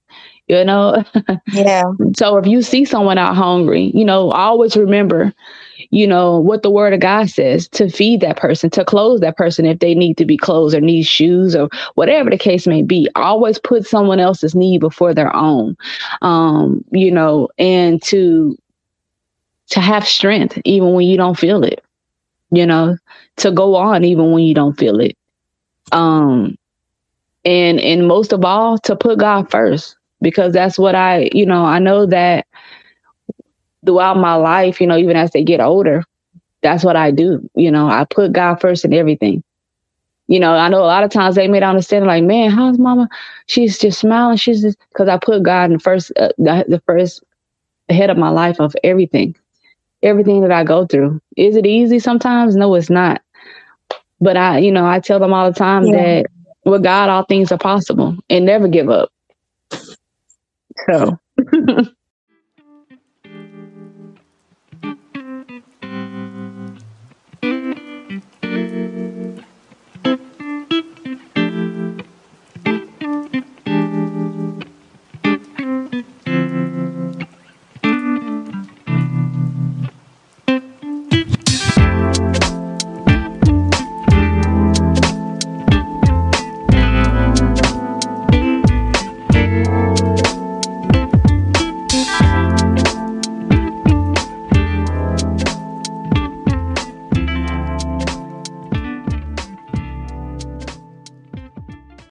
[0.47, 1.03] You know?
[1.51, 1.83] Yeah.
[2.15, 5.33] so if you see someone out hungry, you know, always remember,
[5.89, 9.37] you know, what the word of God says to feed that person, to clothe that
[9.37, 12.81] person if they need to be clothed or need shoes or whatever the case may
[12.81, 13.07] be.
[13.15, 15.77] Always put someone else's need before their own.
[16.21, 18.57] Um, you know, and to
[19.69, 21.83] to have strength even when you don't feel it.
[22.51, 22.97] You know,
[23.37, 25.17] to go on even when you don't feel it.
[25.91, 26.57] Um
[27.45, 31.63] and and most of all to put God first because that's what I, you know,
[31.65, 32.47] I know that
[33.85, 36.03] throughout my life, you know, even as they get older,
[36.63, 37.47] that's what I do.
[37.55, 39.43] You know, I put God first in everything.
[40.27, 42.79] You know, I know a lot of times they may not understand, like, man, how's
[42.79, 43.09] mama?
[43.47, 44.37] She's just smiling.
[44.37, 47.21] She's just because I put God in the first, uh, the, the first
[47.89, 49.35] ahead of my life of everything,
[50.01, 51.21] everything that I go through.
[51.35, 52.55] Is it easy sometimes?
[52.55, 53.21] No, it's not.
[54.21, 56.21] But I, you know, I tell them all the time yeah.
[56.21, 56.25] that
[56.63, 59.11] with God, all things are possible and never give up.
[60.89, 61.17] So.